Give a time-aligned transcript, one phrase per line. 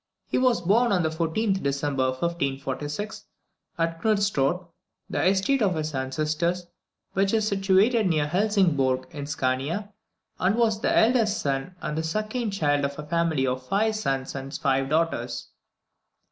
[0.25, 3.25] He was born on the 14th December 1546,
[3.77, 4.65] at Knudstorp,
[5.07, 6.65] the estate of his ancestors,
[7.13, 9.93] which is situated near Helsingborg, in Scania,
[10.39, 14.33] and was the eldest son and the second child of a family of five sons
[14.33, 15.49] and five daughters.